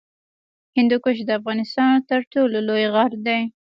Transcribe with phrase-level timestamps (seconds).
[0.77, 3.41] هندوکش د افغانستان تر ټولو لوی غر دی